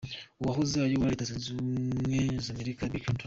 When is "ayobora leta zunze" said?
0.79-1.47